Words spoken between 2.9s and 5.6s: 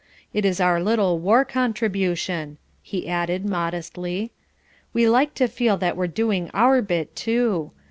added modestly. "We like to